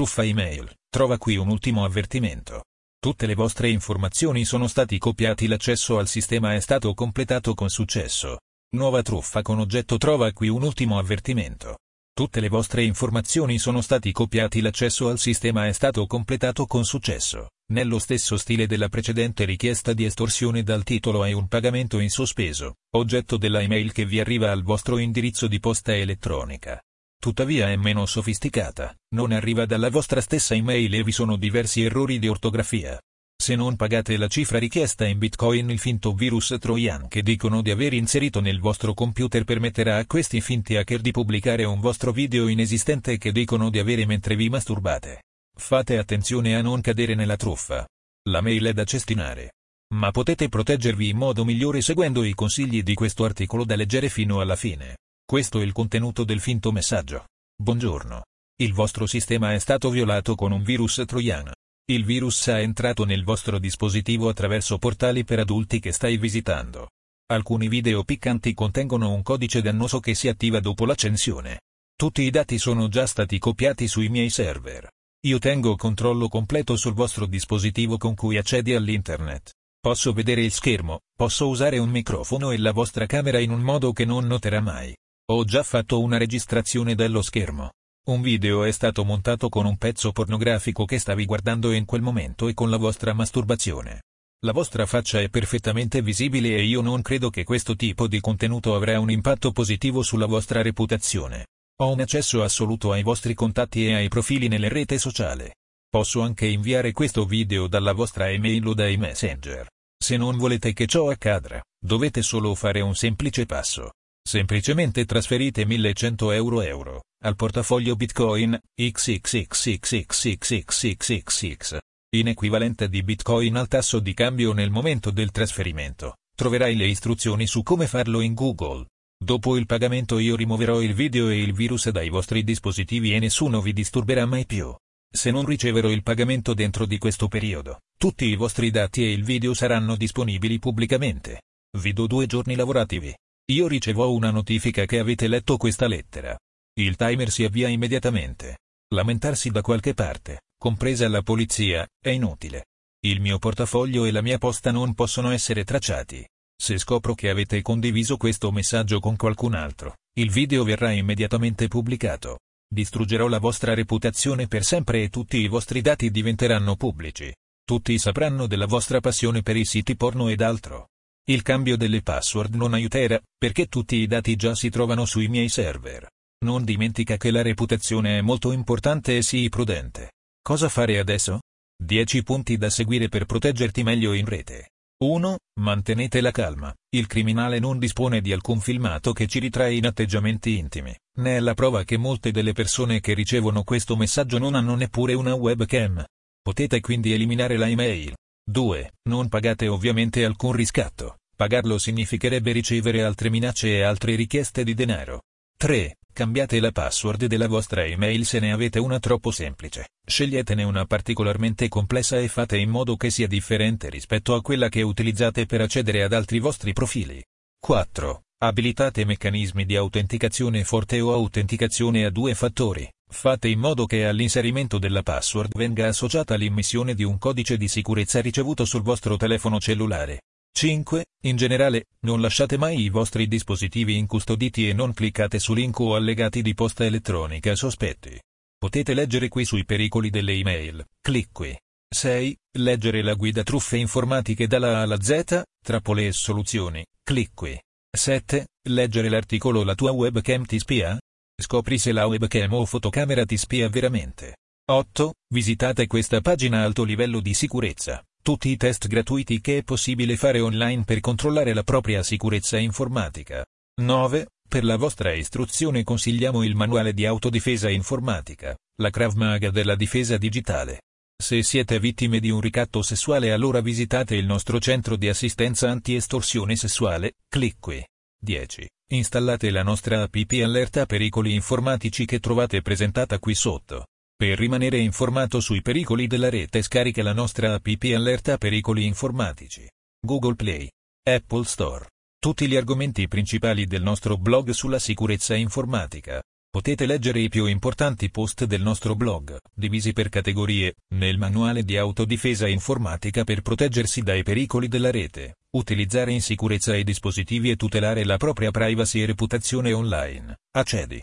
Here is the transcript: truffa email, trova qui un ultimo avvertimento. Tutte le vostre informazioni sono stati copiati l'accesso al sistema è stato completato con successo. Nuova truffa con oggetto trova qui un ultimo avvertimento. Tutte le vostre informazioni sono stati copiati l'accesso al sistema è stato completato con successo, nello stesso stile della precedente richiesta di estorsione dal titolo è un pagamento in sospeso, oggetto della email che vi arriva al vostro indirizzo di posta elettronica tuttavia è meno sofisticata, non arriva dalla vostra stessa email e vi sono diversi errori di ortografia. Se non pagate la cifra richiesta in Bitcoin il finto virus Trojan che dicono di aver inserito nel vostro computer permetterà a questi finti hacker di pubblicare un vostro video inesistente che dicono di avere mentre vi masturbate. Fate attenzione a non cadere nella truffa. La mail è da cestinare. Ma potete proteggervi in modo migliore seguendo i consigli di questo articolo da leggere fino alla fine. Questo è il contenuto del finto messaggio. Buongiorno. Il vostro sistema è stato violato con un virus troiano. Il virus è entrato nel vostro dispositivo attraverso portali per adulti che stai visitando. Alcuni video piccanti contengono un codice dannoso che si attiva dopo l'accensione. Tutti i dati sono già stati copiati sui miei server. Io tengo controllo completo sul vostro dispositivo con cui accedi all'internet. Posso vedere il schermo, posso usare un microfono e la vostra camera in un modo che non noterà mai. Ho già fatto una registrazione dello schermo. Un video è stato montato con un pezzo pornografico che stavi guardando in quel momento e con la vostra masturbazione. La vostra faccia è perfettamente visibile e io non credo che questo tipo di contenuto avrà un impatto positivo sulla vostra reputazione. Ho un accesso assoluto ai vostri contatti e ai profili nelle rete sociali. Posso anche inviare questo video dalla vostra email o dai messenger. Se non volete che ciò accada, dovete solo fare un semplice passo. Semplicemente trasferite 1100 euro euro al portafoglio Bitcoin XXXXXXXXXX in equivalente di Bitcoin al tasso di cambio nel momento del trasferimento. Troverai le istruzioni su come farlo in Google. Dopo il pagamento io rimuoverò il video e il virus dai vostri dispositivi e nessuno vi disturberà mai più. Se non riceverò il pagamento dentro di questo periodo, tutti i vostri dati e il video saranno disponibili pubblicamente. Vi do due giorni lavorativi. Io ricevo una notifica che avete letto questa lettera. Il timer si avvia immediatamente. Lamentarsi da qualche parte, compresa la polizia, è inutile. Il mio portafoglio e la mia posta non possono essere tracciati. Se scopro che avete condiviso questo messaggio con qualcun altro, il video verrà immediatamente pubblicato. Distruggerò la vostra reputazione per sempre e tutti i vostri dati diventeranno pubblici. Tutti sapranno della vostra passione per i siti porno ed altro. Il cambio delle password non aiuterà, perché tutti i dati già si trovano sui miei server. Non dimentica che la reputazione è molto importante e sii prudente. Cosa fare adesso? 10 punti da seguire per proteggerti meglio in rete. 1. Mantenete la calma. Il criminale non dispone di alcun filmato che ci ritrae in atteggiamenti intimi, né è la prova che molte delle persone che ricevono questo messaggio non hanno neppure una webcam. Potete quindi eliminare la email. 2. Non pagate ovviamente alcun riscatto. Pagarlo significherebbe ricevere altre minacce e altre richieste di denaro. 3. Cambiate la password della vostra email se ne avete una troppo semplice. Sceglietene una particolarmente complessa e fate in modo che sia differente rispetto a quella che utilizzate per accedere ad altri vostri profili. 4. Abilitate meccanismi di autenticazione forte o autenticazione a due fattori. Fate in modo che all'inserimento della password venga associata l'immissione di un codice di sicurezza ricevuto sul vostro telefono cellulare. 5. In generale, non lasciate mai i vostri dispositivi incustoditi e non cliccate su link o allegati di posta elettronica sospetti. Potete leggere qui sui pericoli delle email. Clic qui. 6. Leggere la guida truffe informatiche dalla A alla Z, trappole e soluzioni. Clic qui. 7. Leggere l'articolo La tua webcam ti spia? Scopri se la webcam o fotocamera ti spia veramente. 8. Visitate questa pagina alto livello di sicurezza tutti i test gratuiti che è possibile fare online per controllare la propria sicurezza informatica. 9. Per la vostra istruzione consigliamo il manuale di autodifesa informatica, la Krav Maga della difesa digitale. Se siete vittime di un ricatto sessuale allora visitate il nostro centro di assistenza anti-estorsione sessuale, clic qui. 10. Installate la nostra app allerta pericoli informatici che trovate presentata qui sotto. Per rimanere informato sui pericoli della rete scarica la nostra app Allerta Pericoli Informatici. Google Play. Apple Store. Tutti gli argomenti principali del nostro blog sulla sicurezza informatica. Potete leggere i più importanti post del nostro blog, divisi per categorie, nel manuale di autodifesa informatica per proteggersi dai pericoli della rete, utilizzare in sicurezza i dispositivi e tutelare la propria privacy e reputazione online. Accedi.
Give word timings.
truffa 0.00 0.24
email, 0.24 0.74
trova 0.88 1.18
qui 1.18 1.36
un 1.36 1.50
ultimo 1.50 1.84
avvertimento. 1.84 2.64
Tutte 2.98 3.26
le 3.26 3.34
vostre 3.34 3.68
informazioni 3.68 4.46
sono 4.46 4.66
stati 4.66 4.96
copiati 4.96 5.46
l'accesso 5.46 5.98
al 5.98 6.08
sistema 6.08 6.54
è 6.54 6.60
stato 6.60 6.94
completato 6.94 7.52
con 7.52 7.68
successo. 7.68 8.38
Nuova 8.76 9.02
truffa 9.02 9.42
con 9.42 9.58
oggetto 9.58 9.98
trova 9.98 10.32
qui 10.32 10.48
un 10.48 10.62
ultimo 10.62 10.96
avvertimento. 10.98 11.80
Tutte 12.14 12.40
le 12.40 12.48
vostre 12.48 12.82
informazioni 12.84 13.58
sono 13.58 13.82
stati 13.82 14.10
copiati 14.10 14.62
l'accesso 14.62 15.10
al 15.10 15.18
sistema 15.18 15.66
è 15.66 15.72
stato 15.72 16.06
completato 16.06 16.64
con 16.64 16.86
successo, 16.86 17.48
nello 17.74 17.98
stesso 17.98 18.38
stile 18.38 18.66
della 18.66 18.88
precedente 18.88 19.44
richiesta 19.44 19.92
di 19.92 20.06
estorsione 20.06 20.62
dal 20.62 20.82
titolo 20.82 21.24
è 21.24 21.32
un 21.32 21.46
pagamento 21.46 21.98
in 21.98 22.08
sospeso, 22.08 22.76
oggetto 22.94 23.36
della 23.36 23.60
email 23.60 23.92
che 23.92 24.06
vi 24.06 24.18
arriva 24.18 24.50
al 24.50 24.62
vostro 24.62 24.96
indirizzo 24.96 25.46
di 25.46 25.60
posta 25.60 25.94
elettronica 25.94 26.80
tuttavia 27.20 27.68
è 27.70 27.76
meno 27.76 28.06
sofisticata, 28.06 28.96
non 29.14 29.30
arriva 29.30 29.66
dalla 29.66 29.90
vostra 29.90 30.22
stessa 30.22 30.54
email 30.54 30.94
e 30.94 31.02
vi 31.04 31.12
sono 31.12 31.36
diversi 31.36 31.82
errori 31.82 32.18
di 32.18 32.28
ortografia. 32.28 32.98
Se 33.36 33.54
non 33.56 33.76
pagate 33.76 34.16
la 34.16 34.26
cifra 34.26 34.58
richiesta 34.58 35.06
in 35.06 35.18
Bitcoin 35.18 35.68
il 35.70 35.78
finto 35.78 36.14
virus 36.14 36.56
Trojan 36.58 37.08
che 37.08 37.22
dicono 37.22 37.60
di 37.60 37.70
aver 37.70 37.92
inserito 37.92 38.40
nel 38.40 38.58
vostro 38.58 38.94
computer 38.94 39.44
permetterà 39.44 39.98
a 39.98 40.06
questi 40.06 40.40
finti 40.40 40.76
hacker 40.76 41.00
di 41.00 41.10
pubblicare 41.10 41.64
un 41.64 41.80
vostro 41.80 42.10
video 42.10 42.48
inesistente 42.48 43.18
che 43.18 43.32
dicono 43.32 43.68
di 43.68 43.78
avere 43.78 44.06
mentre 44.06 44.34
vi 44.34 44.48
masturbate. 44.48 45.22
Fate 45.58 45.98
attenzione 45.98 46.54
a 46.56 46.62
non 46.62 46.80
cadere 46.80 47.14
nella 47.14 47.36
truffa. 47.36 47.86
La 48.30 48.40
mail 48.40 48.64
è 48.64 48.72
da 48.72 48.84
cestinare. 48.84 49.52
Ma 49.94 50.10
potete 50.10 50.48
proteggervi 50.48 51.10
in 51.10 51.18
modo 51.18 51.44
migliore 51.44 51.82
seguendo 51.82 52.24
i 52.24 52.32
consigli 52.34 52.82
di 52.82 52.94
questo 52.94 53.24
articolo 53.24 53.64
da 53.66 53.76
leggere 53.76 54.08
fino 54.08 54.40
alla 54.40 54.56
fine. 54.56 54.94
Questo 55.30 55.60
è 55.60 55.62
il 55.62 55.70
contenuto 55.70 56.24
del 56.24 56.40
finto 56.40 56.72
messaggio. 56.72 57.26
Buongiorno. 57.62 58.22
Il 58.62 58.72
vostro 58.72 59.06
sistema 59.06 59.52
è 59.52 59.60
stato 59.60 59.88
violato 59.88 60.34
con 60.34 60.50
un 60.50 60.64
virus 60.64 61.00
troiano. 61.06 61.52
Il 61.88 62.04
virus 62.04 62.48
è 62.48 62.60
entrato 62.62 63.04
nel 63.04 63.22
vostro 63.22 63.60
dispositivo 63.60 64.28
attraverso 64.28 64.76
portali 64.78 65.22
per 65.22 65.38
adulti 65.38 65.78
che 65.78 65.92
stai 65.92 66.16
visitando. 66.16 66.88
Alcuni 67.26 67.68
video 67.68 68.02
piccanti 68.02 68.52
contengono 68.54 69.12
un 69.12 69.22
codice 69.22 69.62
dannoso 69.62 70.00
che 70.00 70.16
si 70.16 70.26
attiva 70.26 70.58
dopo 70.58 70.84
l'accensione. 70.84 71.60
Tutti 71.94 72.22
i 72.22 72.30
dati 72.30 72.58
sono 72.58 72.88
già 72.88 73.06
stati 73.06 73.38
copiati 73.38 73.86
sui 73.86 74.08
miei 74.08 74.30
server. 74.30 74.88
Io 75.26 75.38
tengo 75.38 75.76
controllo 75.76 76.26
completo 76.26 76.74
sul 76.74 76.94
vostro 76.94 77.26
dispositivo 77.26 77.98
con 77.98 78.16
cui 78.16 78.36
accedi 78.36 78.74
all'internet. 78.74 79.52
Posso 79.78 80.12
vedere 80.12 80.42
il 80.42 80.50
schermo, 80.50 80.98
posso 81.16 81.46
usare 81.46 81.78
un 81.78 81.88
microfono 81.90 82.50
e 82.50 82.58
la 82.58 82.72
vostra 82.72 83.06
camera 83.06 83.38
in 83.38 83.52
un 83.52 83.60
modo 83.60 83.92
che 83.92 84.04
non 84.04 84.26
noterà 84.26 84.60
mai. 84.60 84.92
Ho 85.30 85.44
già 85.44 85.62
fatto 85.62 86.00
una 86.00 86.16
registrazione 86.18 86.96
dello 86.96 87.22
schermo. 87.22 87.68
Un 88.08 88.20
video 88.20 88.64
è 88.64 88.72
stato 88.72 89.04
montato 89.04 89.48
con 89.48 89.64
un 89.64 89.76
pezzo 89.76 90.10
pornografico 90.10 90.84
che 90.86 90.98
stavi 90.98 91.24
guardando 91.24 91.70
in 91.70 91.84
quel 91.84 92.02
momento 92.02 92.48
e 92.48 92.52
con 92.54 92.68
la 92.68 92.76
vostra 92.76 93.12
masturbazione. 93.12 94.00
La 94.44 94.50
vostra 94.50 94.86
faccia 94.86 95.20
è 95.20 95.28
perfettamente 95.28 96.02
visibile 96.02 96.56
e 96.56 96.64
io 96.64 96.80
non 96.80 97.00
credo 97.00 97.30
che 97.30 97.44
questo 97.44 97.76
tipo 97.76 98.08
di 98.08 98.18
contenuto 98.18 98.74
avrà 98.74 98.98
un 98.98 99.08
impatto 99.08 99.52
positivo 99.52 100.02
sulla 100.02 100.26
vostra 100.26 100.62
reputazione. 100.62 101.46
Ho 101.80 101.92
un 101.92 102.00
accesso 102.00 102.42
assoluto 102.42 102.90
ai 102.90 103.04
vostri 103.04 103.32
contatti 103.34 103.86
e 103.86 103.94
ai 103.94 104.08
profili 104.08 104.48
nelle 104.48 104.68
rete 104.68 104.98
sociali. 104.98 105.48
Posso 105.88 106.22
anche 106.22 106.48
inviare 106.48 106.90
questo 106.90 107.24
video 107.24 107.68
dalla 107.68 107.92
vostra 107.92 108.30
email 108.30 108.66
o 108.66 108.74
dai 108.74 108.96
messenger. 108.96 109.64
Se 109.96 110.16
non 110.16 110.36
volete 110.36 110.72
che 110.72 110.86
ciò 110.88 111.08
accada, 111.08 111.62
dovete 111.80 112.20
solo 112.20 112.52
fare 112.56 112.80
un 112.80 112.96
semplice 112.96 113.46
passo. 113.46 113.90
Semplicemente 114.26 115.04
trasferite 115.06 115.64
1100 115.64 116.32
euro 116.32 116.60
euro 116.62 117.02
al 117.22 117.36
portafoglio 117.36 117.94
Bitcoin 117.96 118.58
XXXXXXXXXX 118.80 121.78
in 122.16 122.26
equivalente 122.28 122.88
di 122.88 123.02
Bitcoin 123.02 123.56
al 123.56 123.68
tasso 123.68 123.98
di 124.00 124.14
cambio 124.14 124.52
nel 124.52 124.70
momento 124.70 125.10
del 125.10 125.30
trasferimento. 125.30 126.16
Troverai 126.36 126.74
le 126.76 126.86
istruzioni 126.86 127.46
su 127.46 127.62
come 127.62 127.86
farlo 127.86 128.20
in 128.20 128.34
Google. 128.34 128.86
Dopo 129.22 129.56
il 129.56 129.64
pagamento 129.66 130.18
io 130.18 130.34
rimuoverò 130.36 130.80
il 130.80 130.94
video 130.94 131.28
e 131.28 131.40
il 131.40 131.52
virus 131.52 131.90
dai 131.90 132.08
vostri 132.08 132.42
dispositivi 132.42 133.14
e 133.14 133.18
nessuno 133.20 133.60
vi 133.60 133.72
disturberà 133.72 134.24
mai 134.26 134.46
più. 134.46 134.74
Se 135.12 135.30
non 135.30 135.44
riceverò 135.44 135.90
il 135.90 136.02
pagamento 136.02 136.54
dentro 136.54 136.84
di 136.86 136.98
questo 136.98 137.28
periodo, 137.28 137.80
tutti 137.96 138.24
i 138.24 138.34
vostri 138.34 138.70
dati 138.70 139.04
e 139.04 139.12
il 139.12 139.22
video 139.22 139.54
saranno 139.54 139.94
disponibili 139.94 140.58
pubblicamente. 140.58 141.42
Vi 141.78 141.92
do 141.92 142.06
due 142.08 142.26
giorni 142.26 142.56
lavorativi. 142.56 143.14
Io 143.50 143.66
ricevo 143.66 144.12
una 144.14 144.30
notifica 144.30 144.86
che 144.86 145.00
avete 145.00 145.26
letto 145.26 145.56
questa 145.56 145.88
lettera. 145.88 146.38
Il 146.78 146.94
timer 146.94 147.32
si 147.32 147.42
avvia 147.42 147.66
immediatamente. 147.66 148.58
Lamentarsi 148.94 149.50
da 149.50 149.60
qualche 149.60 149.92
parte, 149.92 150.42
compresa 150.56 151.08
la 151.08 151.20
polizia, 151.22 151.84
è 152.00 152.10
inutile. 152.10 152.66
Il 153.04 153.20
mio 153.20 153.38
portafoglio 153.38 154.04
e 154.04 154.12
la 154.12 154.22
mia 154.22 154.38
posta 154.38 154.70
non 154.70 154.94
possono 154.94 155.30
essere 155.32 155.64
tracciati. 155.64 156.24
Se 156.56 156.78
scopro 156.78 157.16
che 157.16 157.28
avete 157.28 157.60
condiviso 157.60 158.16
questo 158.16 158.52
messaggio 158.52 159.00
con 159.00 159.16
qualcun 159.16 159.54
altro, 159.54 159.96
il 160.18 160.30
video 160.30 160.62
verrà 160.62 160.92
immediatamente 160.92 161.66
pubblicato. 161.66 162.38
Distruggerò 162.72 163.26
la 163.26 163.38
vostra 163.40 163.74
reputazione 163.74 164.46
per 164.46 164.62
sempre 164.62 165.02
e 165.02 165.08
tutti 165.08 165.38
i 165.38 165.48
vostri 165.48 165.80
dati 165.80 166.12
diventeranno 166.12 166.76
pubblici. 166.76 167.34
Tutti 167.64 167.98
sapranno 167.98 168.46
della 168.46 168.66
vostra 168.66 169.00
passione 169.00 169.42
per 169.42 169.56
i 169.56 169.64
siti 169.64 169.96
porno 169.96 170.28
ed 170.28 170.40
altro. 170.40 170.86
Il 171.30 171.42
cambio 171.42 171.76
delle 171.76 172.02
password 172.02 172.56
non 172.56 172.74
aiuterà, 172.74 173.16
perché 173.36 173.66
tutti 173.68 173.94
i 173.94 174.08
dati 174.08 174.34
già 174.34 174.56
si 174.56 174.68
trovano 174.68 175.04
sui 175.04 175.28
miei 175.28 175.48
server. 175.48 176.08
Non 176.44 176.64
dimentica 176.64 177.16
che 177.18 177.30
la 177.30 177.40
reputazione 177.40 178.18
è 178.18 178.20
molto 178.20 178.50
importante 178.50 179.16
e 179.16 179.22
sii 179.22 179.48
prudente. 179.48 180.10
Cosa 180.42 180.68
fare 180.68 180.98
adesso? 180.98 181.38
10 181.84 182.24
punti 182.24 182.56
da 182.56 182.68
seguire 182.68 183.08
per 183.08 183.26
proteggerti 183.26 183.84
meglio 183.84 184.12
in 184.12 184.26
rete. 184.26 184.70
1. 185.04 185.36
Mantenete 185.60 186.20
la 186.20 186.32
calma. 186.32 186.74
Il 186.88 187.06
criminale 187.06 187.60
non 187.60 187.78
dispone 187.78 188.20
di 188.20 188.32
alcun 188.32 188.58
filmato 188.58 189.12
che 189.12 189.28
ci 189.28 189.38
ritrae 189.38 189.72
in 189.74 189.86
atteggiamenti 189.86 190.58
intimi, 190.58 190.92
né 191.18 191.36
è 191.36 191.38
la 191.38 191.54
prova 191.54 191.84
che 191.84 191.96
molte 191.96 192.32
delle 192.32 192.52
persone 192.54 192.98
che 192.98 193.14
ricevono 193.14 193.62
questo 193.62 193.94
messaggio 193.96 194.38
non 194.38 194.56
hanno 194.56 194.74
neppure 194.74 195.14
una 195.14 195.34
webcam. 195.36 196.04
Potete 196.42 196.80
quindi 196.80 197.12
eliminare 197.12 197.56
la 197.56 197.68
email. 197.68 198.16
2. 198.50 198.94
Non 199.08 199.28
pagate 199.28 199.68
ovviamente 199.68 200.24
alcun 200.24 200.50
riscatto. 200.54 201.14
Pagarlo 201.40 201.78
significherebbe 201.78 202.52
ricevere 202.52 203.02
altre 203.02 203.30
minacce 203.30 203.74
e 203.74 203.80
altre 203.82 204.14
richieste 204.14 204.62
di 204.62 204.74
denaro. 204.74 205.22
3. 205.56 205.96
Cambiate 206.12 206.60
la 206.60 206.70
password 206.70 207.24
della 207.24 207.48
vostra 207.48 207.82
email 207.86 208.26
se 208.26 208.40
ne 208.40 208.52
avete 208.52 208.78
una 208.78 208.98
troppo 208.98 209.30
semplice. 209.30 209.88
Sceglietene 210.06 210.64
una 210.64 210.84
particolarmente 210.84 211.66
complessa 211.70 212.18
e 212.18 212.28
fate 212.28 212.58
in 212.58 212.68
modo 212.68 212.94
che 212.98 213.08
sia 213.08 213.26
differente 213.26 213.88
rispetto 213.88 214.34
a 214.34 214.42
quella 214.42 214.68
che 214.68 214.82
utilizzate 214.82 215.46
per 215.46 215.62
accedere 215.62 216.02
ad 216.02 216.12
altri 216.12 216.40
vostri 216.40 216.74
profili. 216.74 217.24
4. 217.58 218.22
Abilitate 218.42 219.06
meccanismi 219.06 219.64
di 219.64 219.76
autenticazione 219.76 220.62
forte 220.62 221.00
o 221.00 221.10
autenticazione 221.14 222.04
a 222.04 222.10
due 222.10 222.34
fattori. 222.34 222.86
Fate 223.10 223.48
in 223.48 223.60
modo 223.60 223.86
che 223.86 224.04
all'inserimento 224.04 224.76
della 224.78 225.02
password 225.02 225.56
venga 225.56 225.88
associata 225.88 226.34
l'immissione 226.34 226.92
di 226.94 227.02
un 227.02 227.16
codice 227.16 227.56
di 227.56 227.66
sicurezza 227.66 228.20
ricevuto 228.20 228.66
sul 228.66 228.82
vostro 228.82 229.16
telefono 229.16 229.58
cellulare. 229.58 230.20
5. 230.60 231.02
In 231.24 231.36
generale, 231.36 231.84
non 232.00 232.20
lasciate 232.20 232.58
mai 232.58 232.82
i 232.82 232.90
vostri 232.90 233.26
dispositivi 233.26 233.96
incustoditi 233.96 234.68
e 234.68 234.74
non 234.74 234.92
cliccate 234.92 235.38
su 235.38 235.54
link 235.54 235.78
o 235.80 235.94
allegati 235.94 236.42
di 236.42 236.52
posta 236.52 236.84
elettronica 236.84 237.56
sospetti. 237.56 238.20
Potete 238.58 238.92
leggere 238.92 239.28
qui 239.30 239.46
sui 239.46 239.64
pericoli 239.64 240.10
delle 240.10 240.34
email. 240.34 240.84
Clic 241.00 241.28
qui. 241.32 241.56
6. 241.88 242.36
Leggere 242.58 243.00
la 243.00 243.14
guida 243.14 243.42
truffe 243.42 243.78
informatiche 243.78 244.46
dalla 244.46 244.80
A 244.80 244.82
alla 244.82 245.00
Z, 245.00 245.44
trappole 245.64 246.08
e 246.08 246.12
soluzioni. 246.12 246.84
Clic 247.02 247.30
qui. 247.32 247.58
7. 247.96 248.46
Leggere 248.68 249.08
l'articolo 249.08 249.62
La 249.64 249.74
tua 249.74 249.92
webcam 249.92 250.44
ti 250.44 250.58
spia? 250.58 250.94
Scopri 251.42 251.78
se 251.78 251.90
la 251.92 252.04
webcam 252.04 252.52
o 252.52 252.66
fotocamera 252.66 253.24
ti 253.24 253.38
spia 253.38 253.66
veramente. 253.70 254.34
8. 254.70 255.14
Visitate 255.32 255.86
questa 255.86 256.20
pagina 256.20 256.62
alto 256.64 256.84
livello 256.84 257.20
di 257.20 257.32
sicurezza 257.32 258.04
tutti 258.22 258.50
i 258.50 258.56
test 258.58 258.86
gratuiti 258.86 259.40
che 259.40 259.58
è 259.58 259.62
possibile 259.62 260.14
fare 260.16 260.40
online 260.40 260.84
per 260.84 261.00
controllare 261.00 261.54
la 261.54 261.62
propria 261.62 262.02
sicurezza 262.02 262.58
informatica. 262.58 263.42
9. 263.80 264.26
Per 264.46 264.62
la 264.64 264.76
vostra 264.76 265.12
istruzione 265.12 265.84
consigliamo 265.84 266.42
il 266.42 266.54
manuale 266.54 266.92
di 266.92 267.06
autodifesa 267.06 267.70
informatica, 267.70 268.54
la 268.78 268.90
Krav 268.90 269.14
Maga 269.14 269.50
della 269.50 269.74
difesa 269.74 270.18
digitale. 270.18 270.82
Se 271.16 271.42
siete 271.42 271.78
vittime 271.80 272.20
di 272.20 272.28
un 272.30 272.40
ricatto 272.40 272.82
sessuale 272.82 273.32
allora 273.32 273.60
visitate 273.62 274.16
il 274.16 274.26
nostro 274.26 274.58
centro 274.58 274.96
di 274.96 275.08
assistenza 275.08 275.70
anti-estorsione 275.70 276.56
sessuale, 276.56 277.14
clic 277.28 277.56
qui. 277.58 277.82
10. 278.22 278.68
Installate 278.92 279.48
la 279.50 279.62
nostra 279.62 280.02
app 280.02 280.14
allerta 280.42 280.84
pericoli 280.84 281.32
informatici 281.34 282.04
che 282.04 282.20
trovate 282.20 282.60
presentata 282.60 283.18
qui 283.18 283.34
sotto. 283.34 283.86
Per 284.20 284.36
rimanere 284.38 284.76
informato 284.76 285.40
sui 285.40 285.62
pericoli 285.62 286.06
della 286.06 286.28
rete 286.28 286.60
scarica 286.60 287.02
la 287.02 287.14
nostra 287.14 287.54
app 287.54 287.66
Allerta 287.84 288.36
Pericoli 288.36 288.84
Informatici. 288.84 289.66
Google 289.98 290.34
Play. 290.34 290.68
Apple 291.08 291.44
Store. 291.44 291.86
Tutti 292.18 292.46
gli 292.46 292.54
argomenti 292.54 293.08
principali 293.08 293.64
del 293.64 293.80
nostro 293.82 294.18
blog 294.18 294.50
sulla 294.50 294.78
sicurezza 294.78 295.34
informatica. 295.34 296.20
Potete 296.50 296.84
leggere 296.84 297.20
i 297.20 297.30
più 297.30 297.46
importanti 297.46 298.10
post 298.10 298.44
del 298.44 298.60
nostro 298.60 298.94
blog, 298.94 299.38
divisi 299.54 299.94
per 299.94 300.10
categorie, 300.10 300.74
nel 300.96 301.16
manuale 301.16 301.62
di 301.62 301.78
autodifesa 301.78 302.46
informatica 302.46 303.24
per 303.24 303.40
proteggersi 303.40 304.02
dai 304.02 304.22
pericoli 304.22 304.68
della 304.68 304.90
rete, 304.90 305.36
utilizzare 305.56 306.12
in 306.12 306.20
sicurezza 306.20 306.76
i 306.76 306.84
dispositivi 306.84 307.48
e 307.48 307.56
tutelare 307.56 308.04
la 308.04 308.18
propria 308.18 308.50
privacy 308.50 309.00
e 309.00 309.06
reputazione 309.06 309.72
online. 309.72 310.36
Accedi. 310.54 311.02